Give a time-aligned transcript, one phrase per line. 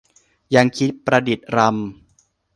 [0.53, 1.71] ยั้งคิดประดิษฐ์รำ